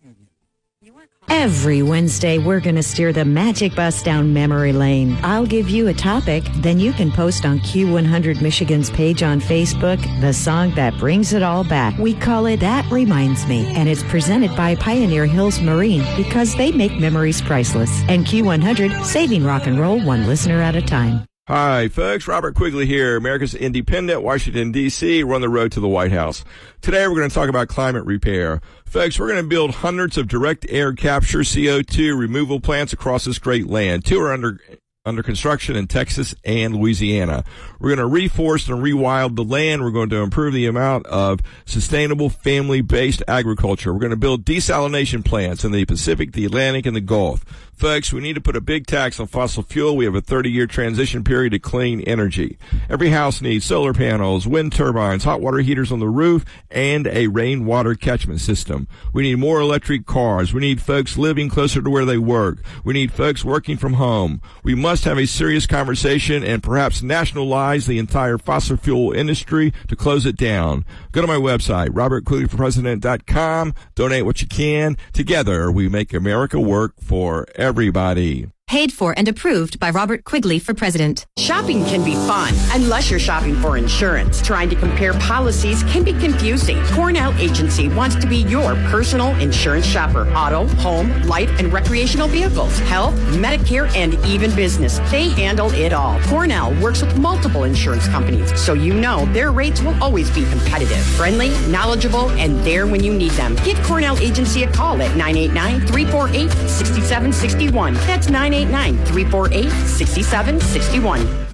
Every 1.31 1.81
Wednesday, 1.81 2.39
we're 2.39 2.59
going 2.59 2.75
to 2.75 2.83
steer 2.83 3.13
the 3.13 3.25
magic 3.25 3.77
bus 3.77 4.03
down 4.03 4.33
memory 4.33 4.73
lane. 4.73 5.17
I'll 5.23 5.47
give 5.47 5.71
you 5.71 5.87
a 5.87 5.95
topic, 5.95 6.43
then 6.57 6.81
you 6.81 6.93
can 6.93 7.13
post 7.13 7.45
on 7.45 7.61
Q100 7.61 8.43
Michigan's 8.43 8.91
page 8.91 9.23
on 9.23 9.41
Facebook 9.41 10.01
the 10.21 10.33
song 10.33 10.75
that 10.75 10.99
brings 10.99 11.33
it 11.33 11.45
all 11.45 11.63
back. 11.63 11.97
We 11.99 12.15
call 12.15 12.47
it 12.47 12.59
That 12.59 12.85
Reminds 12.91 13.47
Me, 13.47 13.65
and 13.77 13.89
it's 13.89 14.03
presented 14.03 14.57
by 14.57 14.75
Pioneer 14.75 15.25
Hills 15.25 15.61
Marine 15.61 16.05
because 16.17 16.57
they 16.57 16.73
make 16.73 16.99
memories 16.99 17.41
priceless. 17.41 18.03
And 18.09 18.27
Q100, 18.27 19.05
saving 19.05 19.45
rock 19.45 19.69
and 19.69 19.79
roll 19.79 20.03
one 20.03 20.27
listener 20.27 20.61
at 20.61 20.75
a 20.75 20.83
time. 20.83 21.30
Hi, 21.51 21.89
folks. 21.89 22.29
Robert 22.29 22.55
Quigley 22.55 22.87
here, 22.87 23.17
America's 23.17 23.57
Independent, 23.57 24.23
Washington, 24.23 24.71
D.C. 24.71 25.25
We're 25.25 25.35
on 25.35 25.41
the 25.41 25.49
road 25.49 25.73
to 25.73 25.81
the 25.81 25.89
White 25.89 26.13
House. 26.13 26.45
Today, 26.81 27.09
we're 27.09 27.17
going 27.17 27.29
to 27.29 27.35
talk 27.35 27.49
about 27.49 27.67
climate 27.67 28.07
repair. 28.07 28.61
Folks, 28.85 29.19
we're 29.19 29.27
going 29.27 29.43
to 29.43 29.49
build 29.49 29.73
hundreds 29.73 30.17
of 30.17 30.29
direct 30.29 30.65
air 30.69 30.93
capture 30.93 31.41
CO2 31.41 32.17
removal 32.17 32.61
plants 32.61 32.93
across 32.93 33.25
this 33.25 33.41
great 33.41 33.67
land. 33.67 34.05
Two 34.05 34.21
are 34.21 34.33
under 34.33 34.61
under 35.07 35.23
construction 35.23 35.77
in 35.77 35.87
Texas 35.87 36.35
and 36.45 36.77
Louisiana. 36.77 37.43
We're 37.81 37.97
going 37.97 38.11
to 38.11 38.29
reforest 38.29 38.73
and 38.73 38.85
rewild 38.85 39.35
the 39.35 39.43
land. 39.43 39.83
We're 39.83 39.91
going 39.91 40.11
to 40.11 40.23
improve 40.23 40.53
the 40.53 40.67
amount 40.67 41.07
of 41.07 41.41
sustainable 41.65 42.29
family-based 42.29 43.23
agriculture. 43.27 43.93
We're 43.93 44.01
going 44.01 44.11
to 44.11 44.17
build 44.17 44.45
desalination 44.45 45.25
plants 45.25 45.65
in 45.65 45.73
the 45.73 45.87
Pacific, 45.87 46.33
the 46.33 46.45
Atlantic, 46.45 46.85
and 46.85 46.95
the 46.95 47.01
Gulf. 47.01 47.45
Folks, 47.81 48.13
we 48.13 48.21
need 48.21 48.35
to 48.35 48.43
put 48.43 48.57
a 48.57 48.61
big 48.61 48.87
tax 48.87 49.19
on 49.19 49.27
fossil 49.27 49.63
fuel. 49.63 49.97
We 49.97 50.05
have 50.05 50.15
a 50.15 50.21
30 50.21 50.51
year 50.51 50.67
transition 50.67 51.25
period 51.25 51.53
to 51.53 51.59
clean 51.59 52.03
energy. 52.03 52.59
Every 52.91 53.09
house 53.09 53.41
needs 53.41 53.65
solar 53.65 53.95
panels, 53.95 54.47
wind 54.47 54.75
turbines, 54.75 55.25
hot 55.25 55.41
water 55.41 55.61
heaters 55.61 55.91
on 55.91 55.99
the 55.99 56.07
roof, 56.07 56.45
and 56.71 57.07
a 57.07 57.29
rainwater 57.29 57.95
catchment 57.95 58.43
system. 58.43 58.87
We 59.15 59.23
need 59.23 59.37
more 59.37 59.61
electric 59.61 60.05
cars. 60.05 60.53
We 60.53 60.61
need 60.61 60.83
folks 60.83 61.17
living 61.17 61.49
closer 61.49 61.81
to 61.81 61.89
where 61.89 62.05
they 62.05 62.19
work. 62.19 62.59
We 62.85 62.93
need 62.93 63.13
folks 63.13 63.47
working 63.47 63.79
from 63.79 63.95
home. 63.95 64.43
We 64.63 64.75
must 64.75 65.05
have 65.05 65.17
a 65.17 65.27
serious 65.27 65.67
conversation 65.67 66.45
and 66.45 66.63
perhaps 66.63 67.01
nationalize 67.01 67.87
the 67.87 67.99
entire 67.99 68.37
fossil 68.37 68.77
fuel 68.77 69.13
industry 69.13 69.73
to 69.89 69.97
close 69.97 70.27
it 70.27 70.37
down. 70.37 70.85
Go 71.13 71.23
to 71.23 71.27
my 71.27 71.37
website, 71.37 71.89
robertquigleyforpresident.com. 71.89 73.75
Donate 73.95 74.27
what 74.27 74.43
you 74.43 74.49
can. 74.49 74.99
Together, 75.15 75.73
we 75.73 75.89
make 75.89 76.13
America 76.13 76.61
work 76.61 76.93
for 77.01 77.47
everybody. 77.71 78.51
Paid 78.71 78.93
for 78.93 79.13
and 79.17 79.27
approved 79.27 79.81
by 79.81 79.91
Robert 79.91 80.23
Quigley 80.23 80.61
for 80.61 80.75
president. 80.75 81.27
Shopping 81.37 81.85
can 81.87 82.05
be 82.05 82.15
fun, 82.15 82.55
unless 82.71 83.11
you're 83.11 83.19
shopping 83.19 83.57
for 83.57 83.77
insurance. 83.77 84.41
Trying 84.41 84.71
to 84.71 84.77
compare 84.77 85.13
policies 85.15 85.83
can 85.83 86.05
be 86.05 86.13
confusing. 86.13 86.81
Cornell 86.93 87.37
Agency 87.41 87.89
wants 87.89 88.15
to 88.15 88.29
be 88.29 88.45
your 88.45 88.77
personal 88.93 89.35
insurance 89.41 89.85
shopper. 89.85 90.33
Auto, 90.37 90.69
home, 90.77 91.11
life, 91.23 91.51
and 91.59 91.73
recreational 91.73 92.29
vehicles, 92.29 92.79
health, 92.79 93.13
Medicare, 93.33 93.93
and 93.97 94.15
even 94.25 94.55
business. 94.55 95.01
They 95.11 95.31
handle 95.31 95.73
it 95.73 95.93
all. 95.93 96.21
Cornell 96.29 96.73
works 96.81 97.03
with 97.03 97.19
multiple 97.19 97.65
insurance 97.65 98.07
companies, 98.07 98.57
so 98.57 98.75
you 98.75 98.95
know 98.95 99.27
their 99.33 99.51
rates 99.51 99.83
will 99.83 100.01
always 100.01 100.31
be 100.31 100.49
competitive, 100.49 101.05
friendly, 101.17 101.51
knowledgeable, 101.67 102.31
and 102.39 102.57
there 102.61 102.87
when 102.87 103.03
you 103.03 103.13
need 103.13 103.33
them. 103.33 103.57
Give 103.65 103.83
Cornell 103.83 104.17
Agency 104.19 104.63
a 104.63 104.71
call 104.71 105.03
at 105.03 105.17
989 105.17 105.89
348 105.89 106.51
6761. 106.69 107.95
That's 107.95 108.29
989 108.29 108.60
348 108.67 109.71
6761. 109.71 111.51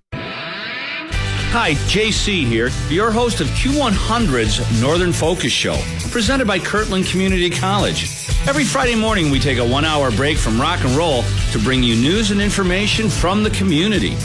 Hi, 1.53 1.73
JC 1.73 2.45
here, 2.45 2.69
your 2.91 3.11
host 3.11 3.41
of 3.41 3.47
Q100's 3.49 4.83
Northern 4.83 5.13
Focus 5.13 5.53
Show, 5.53 5.81
presented 6.11 6.47
by 6.47 6.59
Kirtland 6.59 7.07
Community 7.07 7.49
College. 7.49 8.11
Every 8.47 8.65
Friday 8.65 8.95
morning, 8.95 9.31
we 9.31 9.41
take 9.41 9.59
a 9.59 9.65
one 9.65 9.85
hour 9.85 10.11
break 10.11 10.37
from 10.37 10.61
rock 10.61 10.85
and 10.85 10.95
roll 10.95 11.23
to 11.53 11.59
bring 11.59 11.83
you 11.83 11.97
news 11.97 12.31
and 12.31 12.43
information 12.43 13.09
from 13.09 13.43
the 13.43 13.51
community. 13.51 14.17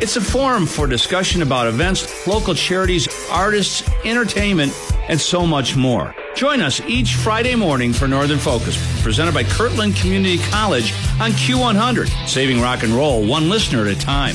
It's 0.00 0.16
a 0.16 0.20
forum 0.20 0.66
for 0.66 0.86
discussion 0.86 1.42
about 1.42 1.66
events, 1.66 2.26
local 2.26 2.54
charities, 2.54 3.08
artists, 3.30 3.82
entertainment, 4.04 4.72
and 5.08 5.20
so 5.20 5.46
much 5.46 5.74
more. 5.74 6.14
Join 6.36 6.60
us 6.60 6.82
each 6.82 7.14
Friday 7.14 7.54
morning 7.54 7.94
for 7.94 8.06
Northern 8.06 8.38
Focus, 8.38 8.76
presented 9.02 9.32
by 9.32 9.42
Kirtland 9.42 9.96
Community 9.96 10.36
College 10.50 10.92
on 11.18 11.30
Q100, 11.30 12.28
saving 12.28 12.60
rock 12.60 12.82
and 12.82 12.92
roll 12.92 13.26
one 13.26 13.48
listener 13.48 13.86
at 13.86 13.96
a 13.96 13.98
time. 13.98 14.34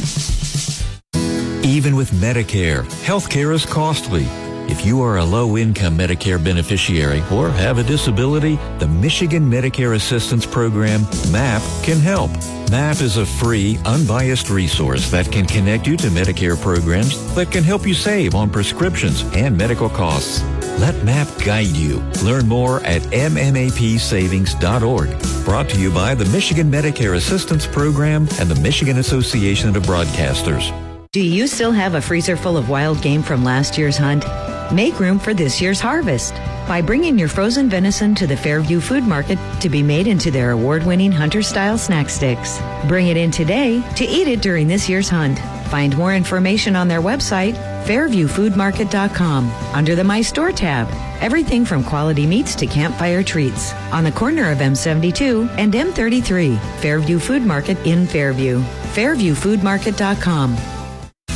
Even 1.64 1.96
with 1.96 2.10
Medicare, 2.14 2.86
healthcare 3.06 3.54
is 3.54 3.68
costly. 3.68 4.26
If 4.72 4.86
you 4.86 5.02
are 5.02 5.18
a 5.18 5.26
low 5.26 5.58
income 5.58 5.98
Medicare 5.98 6.42
beneficiary 6.42 7.22
or 7.30 7.50
have 7.50 7.78
a 7.78 7.84
disability, 7.84 8.56
the 8.80 8.88
Michigan 8.88 9.52
Medicare 9.52 9.96
Assistance 9.96 10.46
Program, 10.46 11.02
MAP, 11.30 11.62
can 11.84 12.00
help. 12.00 12.32
MAP 12.72 13.02
is 13.02 13.18
a 13.18 13.26
free, 13.26 13.78
unbiased 13.86 14.50
resource 14.50 15.12
that 15.12 15.30
can 15.30 15.46
connect 15.46 15.88
you 15.88 15.98
to 15.98 16.08
Medicare 16.08 16.58
programs 16.60 17.36
that 17.36 17.52
can 17.52 17.66
help 17.66 17.86
you 17.86 17.94
save 17.94 18.34
on 18.34 18.50
prescriptions 18.50 19.24
and 19.36 19.58
medical 19.58 19.90
costs. 19.90 20.42
Let 20.80 21.04
MAP 21.04 21.28
guide 21.44 21.76
you. 21.76 21.98
Learn 22.24 22.48
more 22.48 22.80
at 22.84 23.02
mmapsavings.org. 23.02 25.44
Brought 25.44 25.68
to 25.68 25.82
you 25.82 25.92
by 25.92 26.16
the 26.16 26.24
Michigan 26.26 26.72
Medicare 26.72 27.18
Assistance 27.18 27.68
Program 27.68 28.26
and 28.40 28.50
the 28.50 28.62
Michigan 28.62 29.00
Association 29.00 29.76
of 29.76 29.84
Broadcasters. 29.84 30.72
Do 31.12 31.20
you 31.20 31.48
still 31.48 31.74
have 31.74 31.96
a 31.96 32.02
freezer 32.02 32.38
full 32.38 32.56
of 32.56 32.70
wild 32.70 33.02
game 33.02 33.22
from 33.22 33.44
last 33.44 33.78
year's 33.78 33.98
hunt? 33.98 34.24
Make 34.72 35.02
room 35.02 35.20
for 35.20 35.34
this 35.34 35.60
year's 35.60 35.82
harvest 35.82 36.34
by 36.66 36.82
bringing 36.82 37.20
your 37.20 37.28
frozen 37.28 37.70
venison 37.70 38.16
to 38.16 38.26
the 38.26 38.38
Fairview 38.38 38.80
Food 38.80 39.04
Market 39.04 39.38
to 39.60 39.68
be 39.68 39.84
made 39.84 40.08
into 40.08 40.32
their 40.32 40.52
award-winning 40.52 41.12
hunter-style 41.12 41.78
snack 41.78 42.10
sticks. 42.10 42.58
Bring 42.88 43.08
it 43.08 43.18
in 43.18 43.32
today 43.32 43.84
to 43.98 44.06
eat 44.06 44.30
it 44.30 44.42
during 44.42 44.70
this 44.70 44.88
year's 44.88 45.10
hunt. 45.10 45.40
Find 45.70 45.98
more 45.98 46.16
information 46.16 46.78
on 46.78 46.88
their 46.88 47.02
website, 47.02 47.56
fairviewfoodmarket.com, 47.84 49.52
under 49.74 49.94
the 49.94 50.06
My 50.06 50.22
Store 50.22 50.54
tab. 50.54 50.88
Everything 51.22 51.66
from 51.66 51.84
quality 51.84 52.26
meats 52.26 52.56
to 52.56 52.66
campfire 52.66 53.24
treats 53.24 53.74
on 53.92 54.06
the 54.06 54.12
corner 54.14 54.52
of 54.52 54.60
M72 54.60 55.50
and 55.58 55.74
M33, 55.74 56.58
Fairview 56.80 57.20
Food 57.20 57.42
Market 57.42 57.78
in 57.86 58.08
Fairview. 58.08 58.62
fairviewfoodmarket.com. 58.94 60.71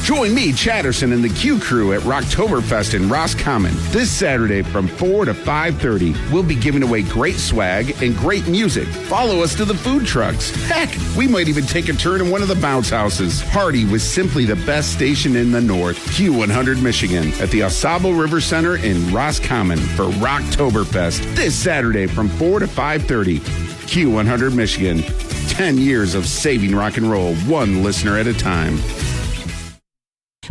Join 0.05 0.35
me, 0.35 0.53
Chatterson, 0.53 1.13
and 1.13 1.23
the 1.23 1.29
Q 1.29 1.59
crew 1.59 1.93
at 1.93 2.01
Rocktoberfest 2.01 2.93
in 2.93 3.09
Roscommon 3.09 3.73
this 3.89 4.11
Saturday 4.11 4.61
from 4.61 4.87
4 4.87 5.25
to 5.25 5.33
5.30. 5.33 6.31
We'll 6.31 6.43
be 6.43 6.53
giving 6.53 6.83
away 6.83 7.01
great 7.01 7.37
swag 7.37 7.99
and 8.03 8.15
great 8.15 8.47
music. 8.47 8.87
Follow 8.87 9.41
us 9.41 9.55
to 9.55 9.65
the 9.65 9.73
food 9.73 10.05
trucks. 10.05 10.51
Heck, 10.67 10.95
we 11.17 11.27
might 11.27 11.47
even 11.47 11.65
take 11.65 11.89
a 11.89 11.93
turn 11.93 12.21
in 12.21 12.29
one 12.29 12.43
of 12.43 12.49
the 12.49 12.55
bounce 12.55 12.91
houses. 12.91 13.41
Party 13.45 13.83
was 13.85 14.03
simply 14.03 14.45
the 14.45 14.57
best 14.57 14.93
station 14.93 15.35
in 15.35 15.51
the 15.51 15.59
North, 15.59 15.97
Q100 16.15 16.83
Michigan, 16.83 17.29
at 17.41 17.49
the 17.49 17.63
Au 17.63 17.69
Sable 17.69 18.13
River 18.13 18.39
Center 18.39 18.75
in 18.75 19.11
Roscommon 19.11 19.79
for 19.79 20.05
Rocktoberfest 20.19 21.35
this 21.35 21.55
Saturday 21.55 22.05
from 22.05 22.29
4 22.29 22.59
to 22.59 22.67
5.30. 22.67 23.39
Q100 23.39 24.53
Michigan. 24.53 25.01
10 25.49 25.79
years 25.79 26.13
of 26.13 26.27
saving 26.27 26.75
rock 26.75 26.97
and 26.97 27.09
roll, 27.09 27.33
one 27.47 27.81
listener 27.81 28.19
at 28.19 28.27
a 28.27 28.33
time. 28.35 28.77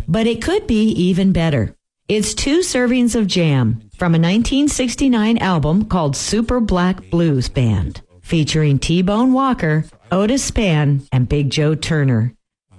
But 0.07 0.27
it 0.27 0.41
could 0.41 0.67
be 0.67 0.89
even 0.89 1.31
better. 1.31 1.75
It's 2.07 2.33
two 2.33 2.59
servings 2.59 3.15
of 3.15 3.27
jam 3.27 3.81
from 3.97 4.13
a 4.13 4.19
1969 4.19 5.37
album 5.39 5.85
called 5.85 6.15
Super 6.15 6.59
Black 6.59 7.09
Blues 7.09 7.49
Band, 7.49 8.01
featuring 8.21 8.77
T-Bone 8.77 9.33
Walker, 9.33 9.85
Otis 10.11 10.51
Spann, 10.51 11.07
and 11.11 11.27
Big 11.27 11.49
Joe 11.49 11.73
Turner. 11.75 12.33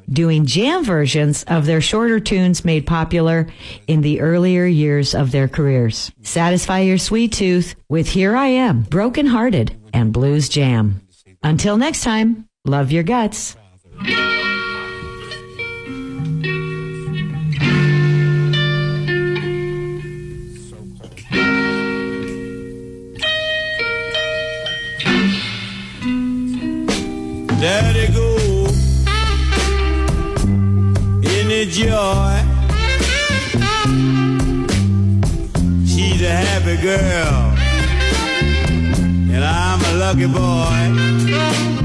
doing 0.09 0.47
jam 0.47 0.85
versions 0.85 1.43
of 1.45 1.67
their 1.67 1.81
shorter 1.81 2.21
tunes 2.21 2.65
made 2.65 2.87
popular 2.87 3.47
in 3.89 4.01
the 4.03 4.21
earlier 4.21 4.65
years 4.65 5.15
of 5.15 5.33
their 5.33 5.49
careers. 5.49 6.13
Satisfy 6.23 6.81
your 6.81 6.99
sweet 6.99 7.33
tooth 7.33 7.75
with 7.89 8.07
Here 8.07 8.37
I 8.37 8.47
Am, 8.49 8.83
Broken 8.83 9.27
Hearted, 9.27 9.77
and 9.93 10.13
Blues 10.13 10.49
Jam. 10.49 11.01
Until 11.43 11.77
next 11.77 12.03
time, 12.05 12.49
love 12.65 12.93
your 12.93 13.03
guts. 13.03 13.57
Joy. 31.71 32.43
She's 35.87 36.23
a 36.23 36.31
happy 36.31 36.77
girl, 36.83 37.53
and 39.35 39.45
I'm 39.45 39.81
a 39.81 39.99
lucky 39.99 40.27
boy. 40.27 41.76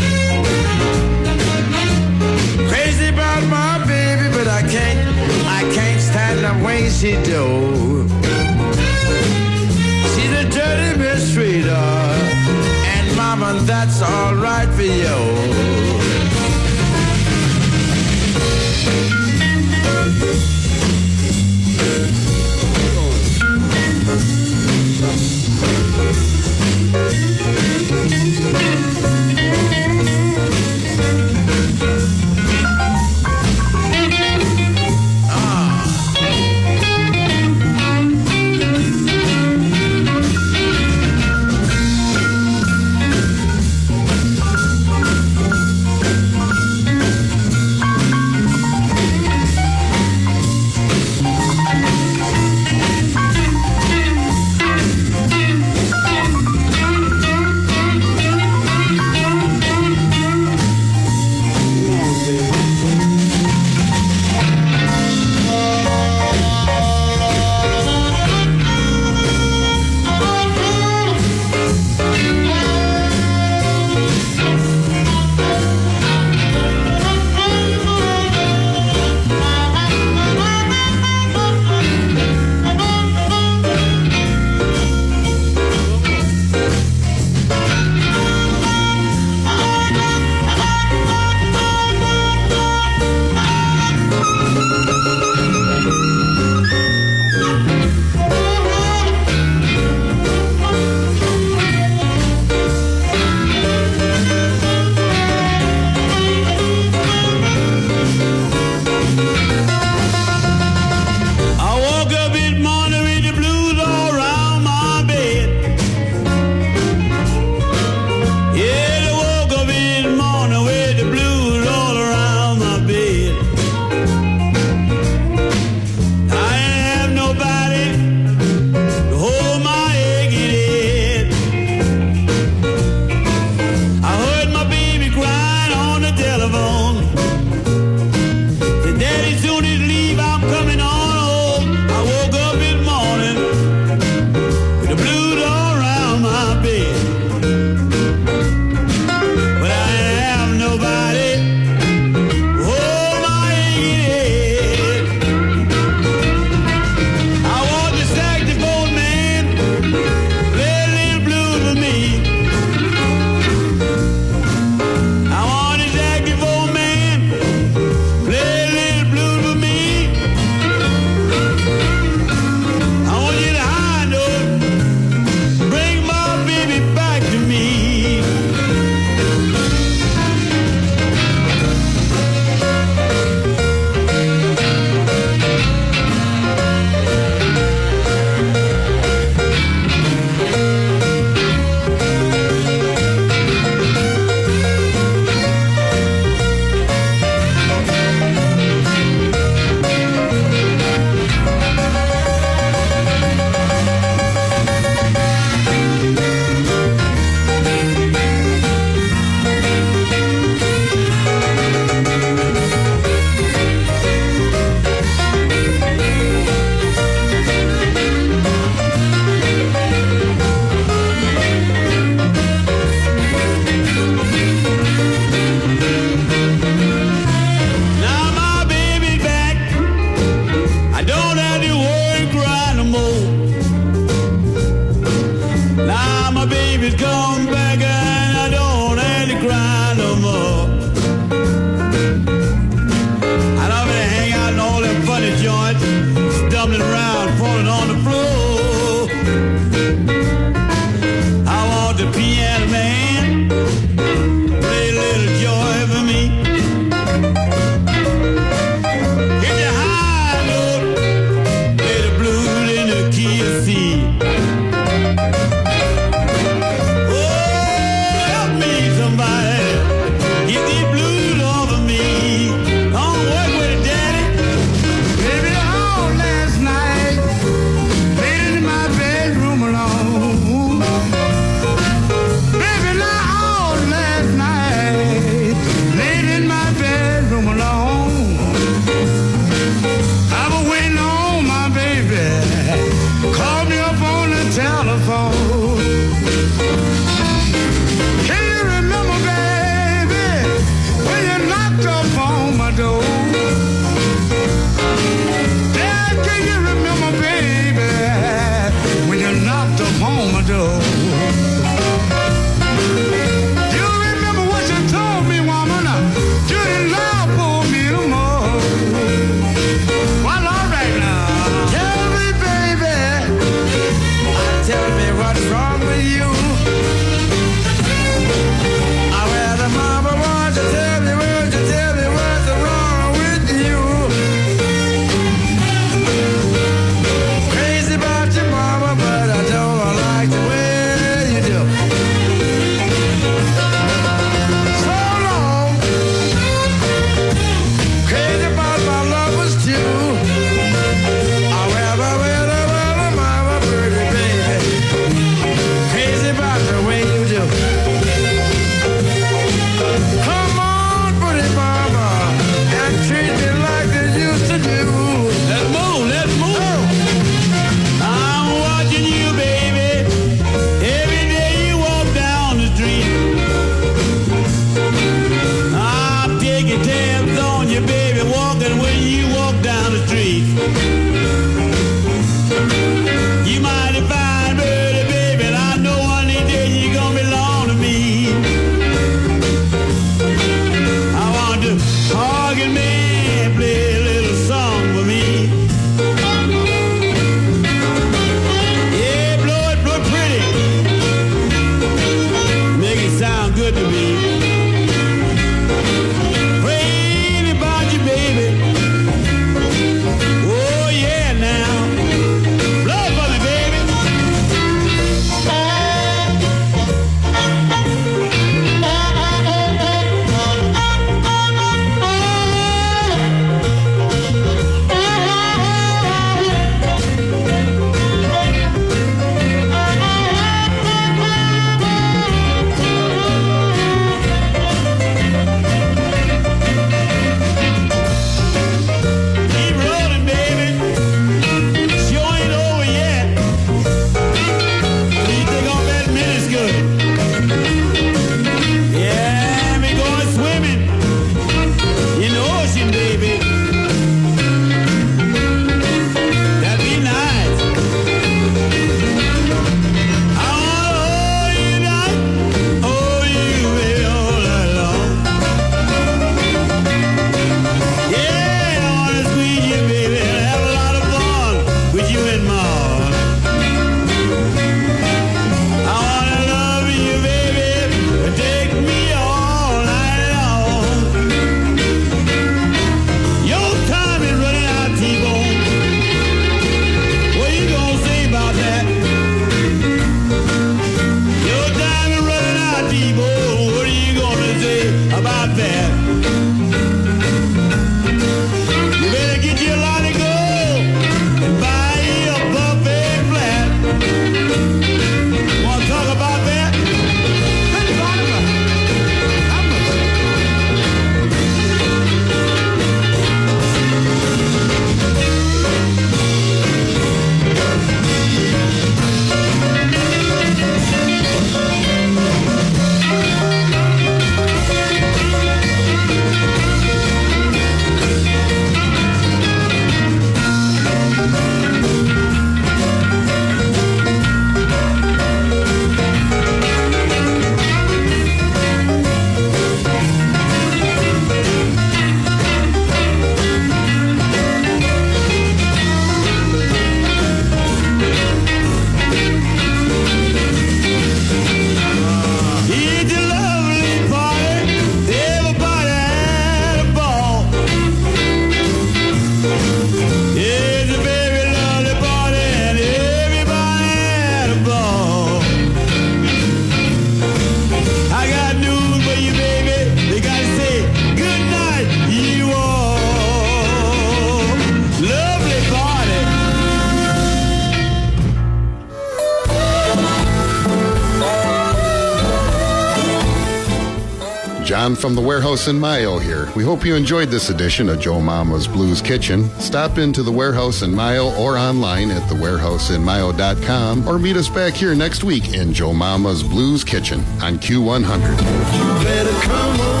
from 585.01 585.15
the 585.15 585.21
warehouse 585.21 585.67
in 585.67 585.79
Mio 585.79 586.19
here. 586.19 586.47
We 586.55 586.63
hope 586.63 586.85
you 586.85 586.95
enjoyed 586.95 587.29
this 587.29 587.49
edition 587.49 587.89
of 587.89 587.99
Joe 587.99 588.21
Mama's 588.21 588.67
Blues 588.67 589.01
Kitchen. 589.01 589.49
Stop 589.59 589.97
into 589.97 590.21
the 590.21 590.31
warehouse 590.31 590.83
in 590.83 590.95
Mio 590.95 591.35
or 591.35 591.57
online 591.57 592.11
at 592.11 592.21
thewarehouseinmio.com 592.29 594.07
or 594.07 594.19
meet 594.19 594.37
us 594.37 594.47
back 594.47 594.75
here 594.75 594.93
next 594.93 595.23
week 595.23 595.55
in 595.55 595.73
Joe 595.73 595.93
Mama's 595.93 596.43
Blues 596.43 596.83
Kitchen 596.83 597.21
on 597.41 597.57
Q100. 597.57 600.00